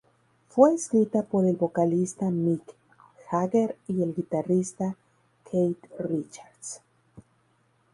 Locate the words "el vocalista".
1.45-2.31